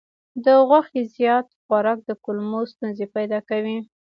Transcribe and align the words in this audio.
د 0.45 0.47
غوښې 0.67 1.01
زیات 1.15 1.47
خوراک 1.63 1.99
د 2.05 2.11
کولمو 2.23 2.61
ستونزې 2.71 3.05
پیدا 3.15 3.39
کوي. 3.49 3.77